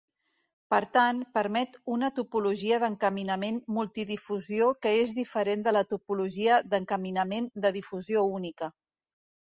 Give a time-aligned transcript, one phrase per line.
[0.73, 7.77] Per tant, permet una topologia d"encaminament multidifusió que és diferent de la topologia d"encaminament de
[7.81, 8.77] difusió única.